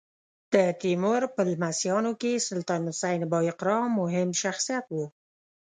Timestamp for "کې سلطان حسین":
2.21-3.21